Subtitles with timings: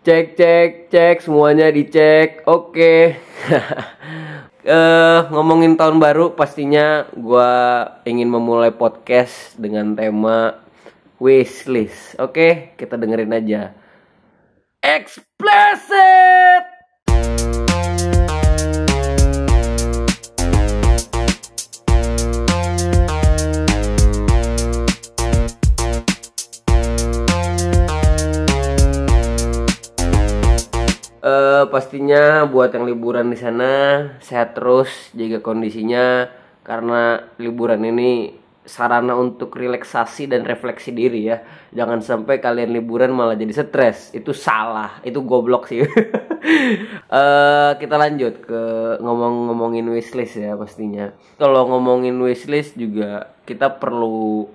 [0.00, 2.40] Cek cek cek semuanya dicek.
[2.48, 3.16] Oke.
[4.60, 7.48] Eh ngomongin tahun baru pastinya gua
[8.04, 10.60] ingin memulai podcast dengan tema
[11.16, 12.20] wishlist.
[12.20, 13.72] Oke, kita dengerin aja.
[14.84, 16.09] Explicit.
[32.10, 33.70] Pastinya buat yang liburan di sana
[34.18, 36.26] sehat terus, jaga kondisinya
[36.66, 38.34] karena liburan ini
[38.66, 41.38] sarana untuk relaksasi dan refleksi diri ya.
[41.70, 44.10] Jangan sampai kalian liburan malah jadi stres.
[44.10, 45.86] Itu salah, itu goblok sih.
[47.10, 48.62] Eh kita lanjut ke
[48.98, 51.14] ngomong-ngomongin wishlist ya pastinya.
[51.38, 54.50] Kalau ngomongin wishlist juga kita perlu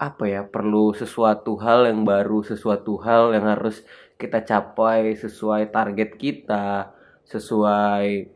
[0.00, 3.84] apa ya perlu sesuatu hal yang baru sesuatu hal yang harus
[4.20, 6.92] kita capai sesuai target kita
[7.30, 8.26] sesuai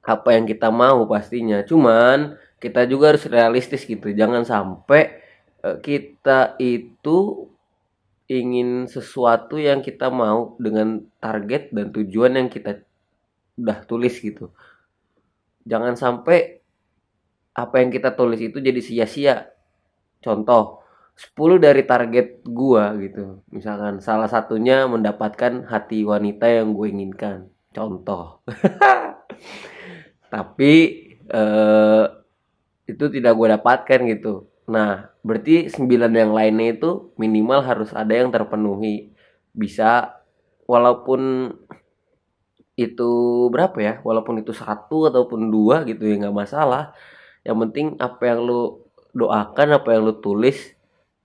[0.00, 1.60] apa yang kita mau pastinya.
[1.60, 4.08] Cuman kita juga harus realistis gitu.
[4.12, 5.20] Jangan sampai
[5.60, 7.48] eh, kita itu
[8.30, 12.80] ingin sesuatu yang kita mau dengan target dan tujuan yang kita
[13.60, 14.48] udah tulis gitu.
[15.68, 16.62] Jangan sampai
[17.52, 19.52] apa yang kita tulis itu jadi sia-sia.
[20.24, 20.79] Contoh
[21.20, 23.44] 10 dari target gua gitu.
[23.52, 27.52] Misalkan salah satunya mendapatkan hati wanita yang gue inginkan.
[27.76, 28.40] Contoh.
[30.32, 30.72] Tapi
[31.28, 32.04] eh,
[32.88, 34.48] itu tidak gue dapatkan gitu.
[34.72, 39.12] Nah berarti 9 yang lainnya itu minimal harus ada yang terpenuhi.
[39.52, 40.24] Bisa
[40.64, 41.52] walaupun
[42.80, 43.10] itu
[43.52, 43.94] berapa ya?
[44.00, 46.96] Walaupun itu satu ataupun dua gitu ya nggak masalah.
[47.44, 50.79] Yang penting apa yang lu doakan apa yang lu tulis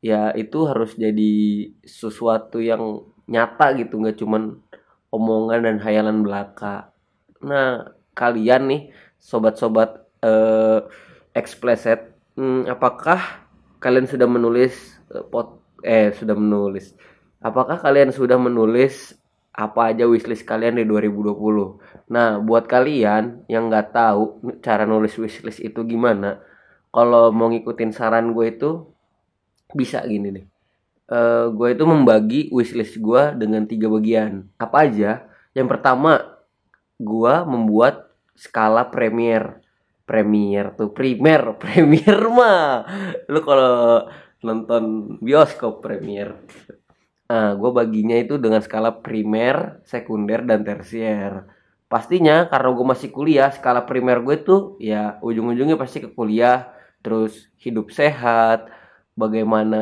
[0.06, 1.34] ya itu harus jadi
[1.82, 4.62] sesuatu yang nyata gitu nggak cuman
[5.10, 6.94] omongan dan hayalan belaka.
[7.42, 8.82] Nah kalian nih
[9.18, 10.80] sobat-sobat eh,
[11.34, 13.20] explicit hmm, apakah
[13.82, 14.74] kalian sudah menulis
[15.10, 16.94] eh, pot eh sudah menulis?
[17.42, 19.18] Apakah kalian sudah menulis
[19.56, 25.64] apa aja wishlist kalian di 2020 nah buat kalian yang nggak tahu cara nulis wishlist
[25.64, 26.44] itu gimana
[26.92, 28.84] kalau mau ngikutin saran gue itu
[29.74, 30.46] bisa gini nih.
[31.06, 34.50] Eh gue itu membagi wishlist gue dengan tiga bagian.
[34.58, 35.26] Apa aja?
[35.54, 36.42] Yang pertama
[36.98, 39.62] gue membuat skala premier.
[40.06, 42.86] Premier tuh primer premier mah.
[43.30, 44.06] Lu kalau
[44.46, 46.38] nonton bioskop premier.
[47.26, 51.50] Nah gue baginya itu dengan skala primer sekunder dan tersier.
[51.86, 56.70] Pastinya karena gue masih kuliah skala primer gue tuh ya ujung-ujungnya pasti ke kuliah.
[57.02, 58.70] Terus hidup sehat
[59.16, 59.78] bagaimana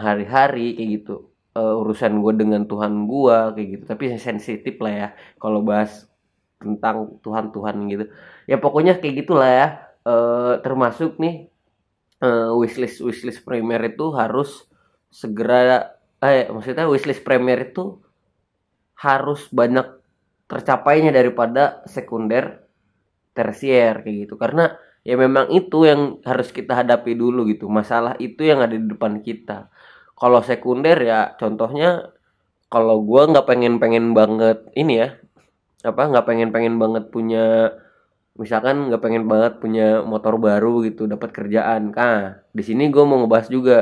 [0.00, 1.14] hari-hari kayak gitu.
[1.56, 3.84] Eh, urusan gue dengan Tuhan gue kayak gitu.
[3.88, 5.08] Tapi sensitif lah ya
[5.42, 6.06] kalau bahas
[6.62, 8.04] tentang Tuhan Tuhan gitu.
[8.50, 9.68] Ya pokoknya kayak gitulah ya.
[10.08, 11.34] Eh, termasuk nih
[12.24, 14.66] eh, wishlist wishlist primer itu harus
[15.12, 18.02] segera eh maksudnya wishlist primer itu
[18.98, 19.86] harus banyak
[20.50, 22.66] tercapainya daripada sekunder
[23.36, 24.34] tersier kayak gitu.
[24.40, 24.74] Karena
[25.06, 27.66] ya memang itu yang harus kita hadapi dulu gitu.
[27.70, 29.70] Masalah itu yang ada di depan kita.
[30.18, 32.12] Kalau sekunder ya contohnya
[32.68, 35.08] kalau gua nggak pengen pengen banget ini ya
[35.86, 37.72] apa nggak pengen pengen banget punya
[38.38, 41.94] misalkan nggak pengen banget punya motor baru gitu dapat kerjaan.
[41.94, 43.78] Nah di sini gue mau ngebahas juga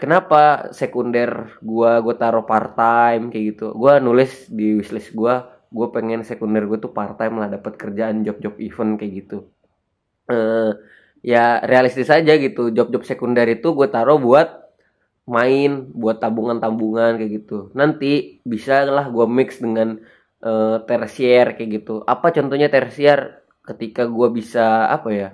[0.00, 3.72] kenapa sekunder gua gue taruh part time kayak gitu.
[3.76, 8.20] Gua nulis di wishlist gua gue pengen sekunder gue tuh part time lah dapat kerjaan
[8.22, 9.48] job-job event kayak gitu
[10.30, 10.70] eh
[11.22, 12.70] ya realistis aja gitu.
[12.74, 14.48] Job-job sekunder itu gue taruh buat
[15.26, 17.70] main buat tabungan-tabungan kayak gitu.
[17.78, 19.98] Nanti bisa lah gue mix dengan
[20.44, 22.02] eh, tersier kayak gitu.
[22.06, 23.42] Apa contohnya tersier?
[23.62, 25.28] Ketika gue bisa apa ya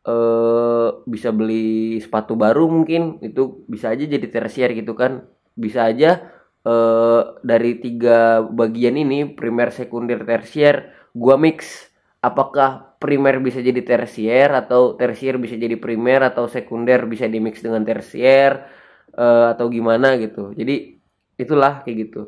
[0.00, 5.24] eh bisa beli sepatu baru mungkin itu bisa aja jadi tersier gitu kan.
[5.56, 6.20] Bisa aja
[6.64, 11.88] eh dari tiga bagian ini primer sekunder tersier gua mix
[12.20, 17.80] apakah primer bisa jadi tersier atau tersier bisa jadi primer atau sekunder bisa dimix dengan
[17.84, 18.68] tersier
[19.16, 20.52] eh, atau gimana gitu.
[20.52, 21.00] Jadi
[21.40, 22.22] itulah kayak gitu.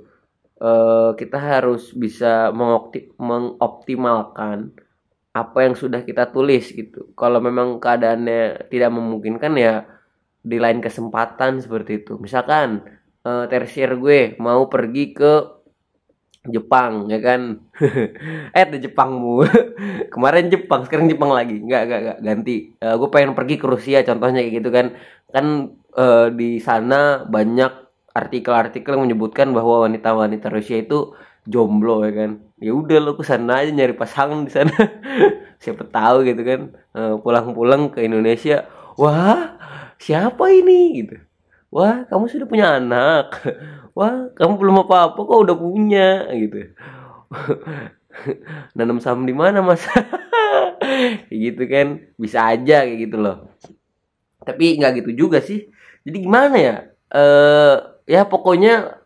[0.62, 4.72] Eh, kita harus bisa mengopti- mengoptimalkan
[5.32, 7.12] apa yang sudah kita tulis gitu.
[7.16, 9.74] Kalau memang keadaannya tidak memungkinkan ya
[10.42, 12.16] di lain kesempatan seperti itu.
[12.16, 12.80] Misalkan
[13.28, 15.32] eh, tersier gue mau pergi ke
[16.42, 17.62] Jepang ya kan?
[18.58, 19.46] Eh di Jepangmu.
[20.14, 21.62] Kemarin Jepang sekarang Jepang lagi.
[21.62, 22.18] Nggak nggak nggak.
[22.26, 22.56] Ganti.
[22.82, 24.86] Eh, gue pengen pergi ke Rusia contohnya kayak gitu kan.
[25.30, 25.46] Kan
[25.94, 27.72] eh, di sana banyak
[28.12, 31.14] artikel-artikel yang menyebutkan bahwa wanita-wanita Rusia itu
[31.46, 32.30] jomblo ya kan.
[32.58, 34.74] Ya udah lo ke sana aja nyari pasangan di sana.
[35.62, 36.60] Siapa tahu gitu kan.
[36.98, 38.66] Eh, pulang-pulang ke Indonesia.
[38.98, 39.62] Wah
[40.02, 41.06] siapa ini?
[41.06, 41.31] Gitu
[41.72, 43.40] wah kamu sudah punya anak.
[43.96, 46.72] Wah kamu belum apa-apa kok udah punya gitu.
[48.76, 49.84] Nanam saham di mana mas?
[51.28, 51.86] Kayak gitu kan
[52.16, 53.52] bisa aja kayak gitu loh.
[54.42, 55.68] Tapi nggak gitu juga sih.
[56.08, 56.76] Jadi gimana ya?
[57.12, 57.76] Eh
[58.08, 59.00] ya pokoknya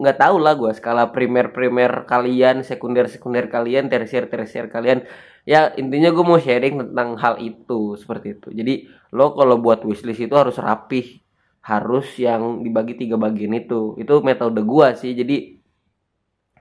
[0.00, 5.04] nggak tahu lah gue skala primer primer kalian sekunder sekunder kalian tersier tersier kalian.
[5.44, 8.48] Ya intinya gue mau sharing tentang hal itu seperti itu.
[8.50, 8.74] Jadi
[9.14, 11.21] lo kalau buat wishlist itu harus rapih
[11.62, 13.94] harus yang dibagi tiga bagian itu.
[13.94, 15.14] Itu metode gue sih.
[15.14, 15.36] Jadi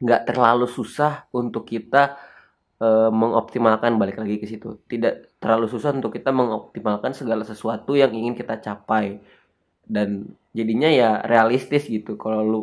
[0.02, 2.18] nggak terlalu susah untuk kita
[2.78, 3.98] eh, mengoptimalkan.
[3.98, 4.78] Balik lagi ke situ.
[4.86, 9.18] Tidak terlalu susah untuk kita mengoptimalkan segala sesuatu yang ingin kita capai.
[9.82, 12.14] Dan jadinya ya realistis gitu.
[12.16, 12.62] Kalau lu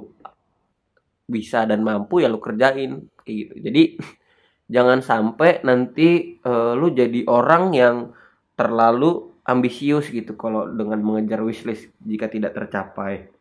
[1.28, 3.02] bisa dan mampu ya lu kerjain.
[3.26, 3.54] Kayak gitu.
[3.66, 3.82] Jadi
[4.74, 7.96] jangan sampai nanti eh, lu jadi orang yang
[8.54, 13.32] terlalu ambisius gitu kalau dengan mengejar wishlist jika tidak tercapai.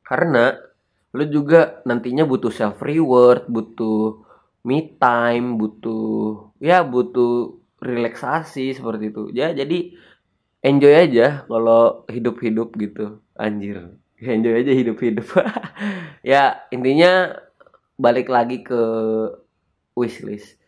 [0.00, 0.56] Karena
[1.12, 4.24] lu juga nantinya butuh self reward butuh
[4.64, 9.22] me time butuh ya butuh relaksasi seperti itu.
[9.36, 9.92] Ya jadi
[10.64, 13.20] enjoy aja kalau hidup-hidup gitu.
[13.36, 15.28] Anjir enjoy aja hidup-hidup.
[16.20, 17.32] Ya intinya
[17.96, 18.76] balik lagi ke
[19.96, 20.59] wishlist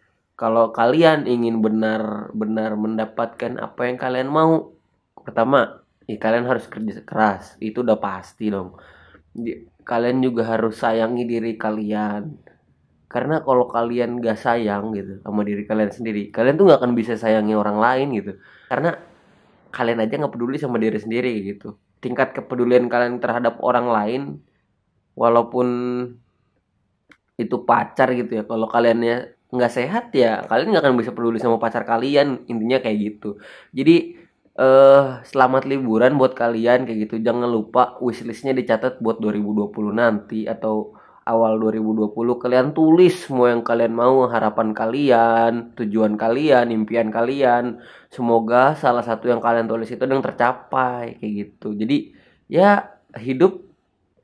[0.43, 4.75] kalau kalian ingin benar-benar mendapatkan apa yang kalian mau
[5.15, 7.55] pertama ya kalian harus kerja keras.
[7.62, 8.75] Itu udah pasti dong.
[9.87, 12.43] Kalian juga harus sayangi diri kalian.
[13.06, 17.15] Karena kalau kalian gak sayang gitu sama diri kalian sendiri kalian tuh nggak akan bisa
[17.15, 18.33] sayangi orang lain gitu.
[18.67, 18.99] Karena
[19.71, 21.79] kalian aja nggak peduli sama diri sendiri gitu.
[22.03, 24.23] Tingkat kepedulian kalian terhadap orang lain
[25.15, 25.69] walaupun
[27.39, 31.61] itu pacar gitu ya kalau kaliannya nggak sehat ya kalian nggak akan bisa peduli sama
[31.61, 33.37] pacar kalian intinya kayak gitu.
[33.77, 34.17] Jadi
[34.53, 37.15] eh selamat liburan buat kalian kayak gitu.
[37.21, 43.95] Jangan lupa wishlistnya dicatat buat 2020 nanti atau awal 2020 kalian tulis semua yang kalian
[43.95, 47.79] mau harapan kalian tujuan kalian impian kalian.
[48.09, 51.77] Semoga salah satu yang kalian tulis itu yang tercapai kayak gitu.
[51.77, 52.17] Jadi
[52.49, 52.89] ya
[53.21, 53.61] hidup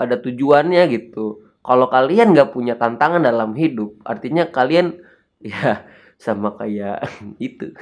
[0.01, 1.45] ada tujuannya gitu.
[1.61, 5.05] Kalau kalian nggak punya tantangan dalam hidup artinya kalian
[5.43, 5.87] ya
[6.19, 7.06] sama kayak
[7.43, 7.73] itu.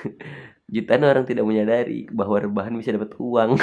[0.66, 3.56] Jutaan orang tidak menyadari bahwa rebahan bisa dapat uang.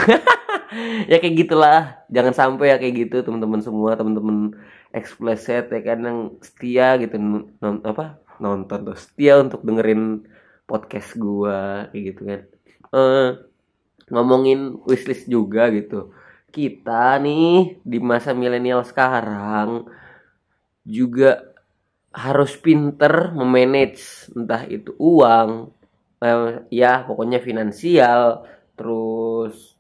[1.05, 2.01] Ya kayak gitulah.
[2.09, 4.57] Jangan sampai ya kayak gitu teman-teman semua teman-teman
[4.89, 7.13] explicit ya kan yang setia gitu.
[7.61, 8.17] Non, apa?
[8.41, 10.25] Nonton tuh setia untuk dengerin
[10.65, 12.41] podcast gua kayak gitu kan.
[12.89, 13.29] Eh
[14.09, 16.09] ngomongin wishlist juga gitu.
[16.49, 19.85] Kita nih di masa milenial sekarang
[20.81, 21.52] juga
[22.13, 25.73] harus pinter memanage entah itu uang
[26.21, 28.45] eh, ya pokoknya finansial
[28.77, 29.73] terus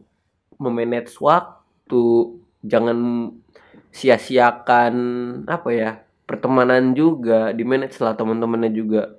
[0.57, 3.29] memanage waktu jangan
[3.93, 4.95] sia-siakan
[5.45, 5.91] apa ya
[6.25, 9.13] pertemanan juga di manage lah teman-temannya juga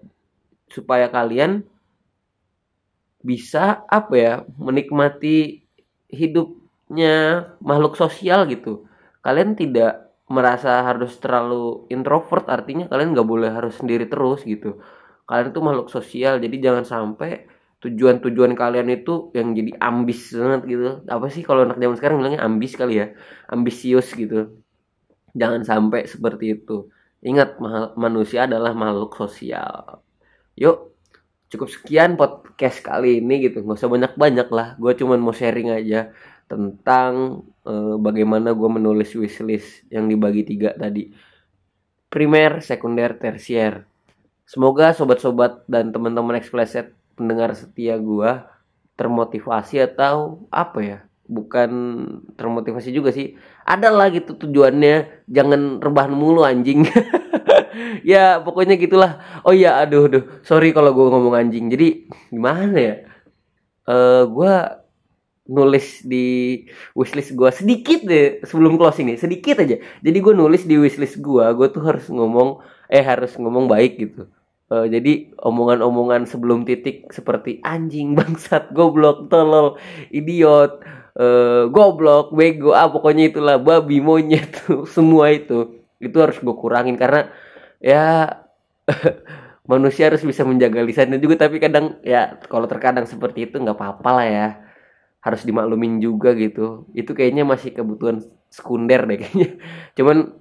[0.66, 1.62] supaya kalian
[3.25, 5.64] bisa apa ya menikmati
[6.12, 8.84] hidupnya makhluk sosial gitu.
[9.25, 14.83] Kalian tidak merasa harus terlalu introvert artinya kalian nggak boleh harus sendiri terus gitu.
[15.29, 17.31] Kalian tuh makhluk sosial jadi jangan sampai
[17.85, 20.85] tujuan-tujuan kalian itu yang jadi ambis banget gitu.
[21.14, 23.07] Apa sih kalau anak zaman sekarang bilangnya ambis kali ya?
[23.55, 24.38] Ambisius gitu.
[25.41, 26.88] Jangan sampai seperti itu.
[27.25, 30.05] Ingat ma- manusia adalah makhluk sosial.
[30.57, 30.95] Yuk
[31.53, 33.62] cukup sekian podcast kali ini gitu.
[33.64, 34.69] Nggak usah banyak-banyak lah.
[34.81, 36.11] Gue cuman mau sharing aja
[36.47, 41.11] tentang eh, bagaimana gue menulis wishlist yang dibagi tiga tadi.
[42.13, 43.89] Primer sekunder tersier.
[44.45, 48.51] Semoga sobat-sobat dan teman-teman explicit pendengar setia gua
[48.95, 51.71] termotivasi atau apa ya bukan
[52.37, 53.35] termotivasi juga sih
[53.65, 56.85] ada lah gitu tujuannya jangan rebahan mulu anjing.
[58.07, 59.19] Ya pokoknya gitulah.
[59.43, 60.25] Oh iya aduh aduh.
[60.47, 61.67] Sorry kalau gua ngomong anjing.
[61.75, 62.95] Jadi gimana ya?
[63.91, 64.84] Eh gua
[65.45, 66.65] nulis di
[66.97, 69.77] wishlist gua sedikit deh sebelum closing nih sedikit aja.
[70.01, 74.29] Jadi gue nulis di wishlist gua gue tuh harus ngomong eh harus ngomong baik gitu.
[74.73, 75.13] Eh, jadi
[75.45, 79.77] omongan-omongan sebelum titik seperti anjing bangsat goblok tolol
[80.09, 80.81] idiot
[81.21, 85.85] eh, goblok bego ah pokoknya itulah babi monyet semua itu.
[86.01, 87.29] Itu harus gue kurangin karena
[87.85, 88.41] ya
[89.71, 94.11] manusia harus bisa menjaga lisannya juga tapi kadang ya kalau terkadang seperti itu nggak apa-apa
[94.13, 94.49] lah ya
[95.25, 96.85] harus dimaklumin juga gitu.
[96.93, 98.21] Itu kayaknya masih kebutuhan
[98.52, 99.57] sekunder deh kayaknya.
[99.97, 100.37] Cuman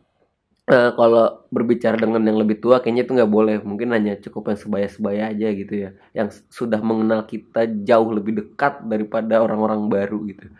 [0.67, 3.55] uh, kalau berbicara dengan yang lebih tua kayaknya itu nggak boleh.
[3.63, 5.89] Mungkin hanya cukup yang sebaya-sebaya aja gitu ya.
[6.11, 10.51] Yang sudah mengenal kita jauh lebih dekat daripada orang-orang baru gitu.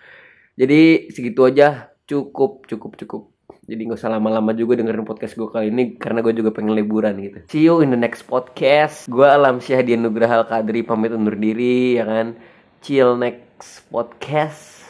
[0.56, 1.92] Jadi segitu aja.
[2.08, 3.24] Cukup cukup cukup.
[3.64, 7.16] Jadi nggak usah lama-lama juga dengerin podcast gue kali ini karena gue juga pengen liburan
[7.24, 7.40] gitu.
[7.48, 9.08] See you in the next podcast.
[9.08, 12.36] Gue Alam Syahdi Nugraha Kadri pamit undur diri ya kan?
[12.84, 13.16] Chill
[13.64, 14.84] next podcast.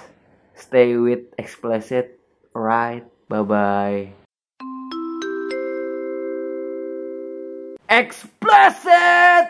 [0.57, 2.17] Stay with explicit.
[2.53, 3.05] Right.
[3.29, 4.13] Bye bye
[7.89, 9.47] explicit